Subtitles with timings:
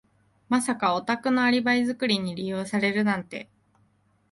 [0.49, 3.51] まさかお宅のアリバイ作りに利用されるなんて。